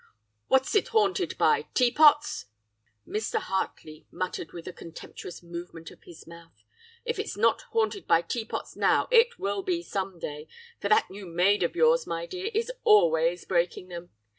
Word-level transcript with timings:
"'What's 0.47 0.73
it 0.73 0.87
haunted 0.87 1.37
by? 1.37 1.67
Teapots?' 1.75 2.47
Mr. 3.07 3.37
Hartley 3.37 4.07
muttered 4.09 4.51
with 4.51 4.67
a 4.67 4.73
contemptuous 4.73 5.43
movement 5.43 5.91
of 5.91 6.01
his 6.01 6.25
mouth. 6.25 6.63
'If 7.05 7.19
it's 7.19 7.37
not 7.37 7.61
haunted 7.69 8.07
by 8.07 8.23
teapots 8.23 8.75
now, 8.75 9.07
it 9.11 9.37
will 9.37 9.61
be 9.61 9.83
some 9.83 10.17
day, 10.17 10.47
for 10.79 10.89
that 10.89 11.11
new 11.11 11.27
maid 11.27 11.61
of 11.61 11.75
yours, 11.75 12.07
my 12.07 12.25
dear, 12.25 12.49
is 12.51 12.71
always 12.83 13.45
breaking 13.45 13.89
them. 13.89 14.09